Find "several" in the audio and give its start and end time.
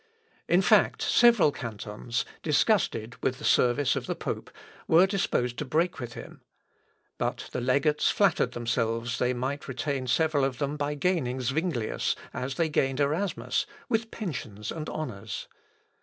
1.03-1.51, 10.07-10.43